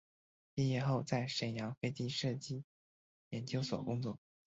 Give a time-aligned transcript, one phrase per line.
[0.55, 2.63] 毕业后在沈阳飞机设计
[3.29, 4.17] 研究所工作。